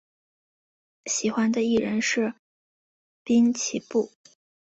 [1.05, 2.33] 喜欢的艺人是
[3.23, 4.09] 滨崎步。